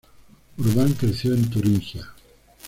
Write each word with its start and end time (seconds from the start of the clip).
Urban 0.57 0.93
creció 0.93 1.35
en 1.35 1.47
Turingia. 1.47 2.07